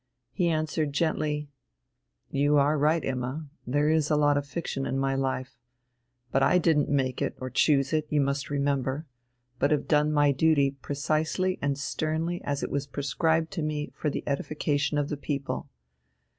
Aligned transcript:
He 0.31 0.47
answered 0.49 0.93
gently: 0.93 1.51
"You 2.31 2.57
are 2.57 2.75
right, 2.75 3.05
Imma, 3.05 3.45
there 3.67 3.87
is 3.91 4.09
a 4.09 4.15
lot 4.15 4.35
of 4.35 4.47
fiction 4.47 4.87
in 4.87 4.97
my 4.97 5.13
life. 5.13 5.59
But 6.31 6.41
I 6.41 6.57
didn't 6.57 6.89
make 6.89 7.21
it 7.21 7.37
or 7.39 7.51
choose 7.51 7.93
it, 7.93 8.07
you 8.09 8.19
must 8.19 8.49
remember, 8.49 9.05
but 9.59 9.69
have 9.69 9.87
done 9.87 10.11
my 10.11 10.31
duty 10.31 10.71
precisely 10.71 11.59
and 11.61 11.77
sternly 11.77 12.41
as 12.43 12.63
it 12.63 12.71
was 12.71 12.87
prescribed 12.87 13.51
to 13.51 13.61
me 13.61 13.91
for 13.93 14.09
the 14.09 14.23
edification 14.27 14.97
of 14.97 15.09
the 15.09 15.17
people. 15.17 15.69